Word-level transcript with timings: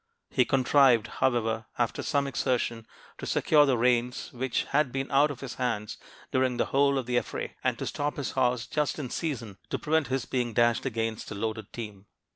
He 0.31 0.45
contrived, 0.45 1.05
however, 1.21 1.67
after 1.77 2.01
some 2.01 2.25
exertion, 2.25 2.87
to 3.19 3.27
secure 3.27 3.67
the 3.67 3.77
reins, 3.77 4.33
which 4.33 4.63
had 4.63 4.91
been 4.91 5.11
out 5.11 5.29
of 5.29 5.41
his 5.41 5.53
hands 5.61 5.97
during 6.31 6.57
the 6.57 6.65
whole 6.73 6.97
of 6.97 7.05
the 7.05 7.17
affray, 7.19 7.53
and 7.63 7.77
to 7.77 7.85
stop 7.85 8.15
his 8.17 8.31
horse 8.31 8.65
just 8.65 8.97
in 8.97 9.11
season 9.11 9.59
to 9.69 9.77
prevent 9.77 10.07
his 10.07 10.25
being 10.25 10.53
dashed 10.55 10.87
against 10.87 11.29
a 11.29 11.35
loaded 11.35 11.71
team. 11.71 12.07